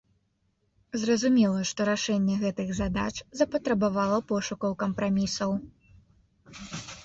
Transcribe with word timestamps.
Зразумела, 1.01 1.59
што 1.73 1.85
рашэнне 1.91 2.39
гэтых 2.45 2.73
задач 2.81 3.11
запатрабавала 3.43 4.19
пошукаў 4.35 4.71
кампрамісаў. 4.83 5.51